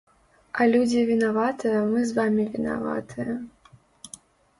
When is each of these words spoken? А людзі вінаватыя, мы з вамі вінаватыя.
А 0.59 0.65
людзі 0.69 1.01
вінаватыя, 1.09 1.81
мы 1.91 1.99
з 2.11 2.15
вамі 2.17 2.43
вінаватыя. 2.55 3.37